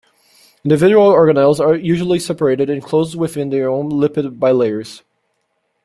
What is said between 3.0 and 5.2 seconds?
within their own lipid bilayers.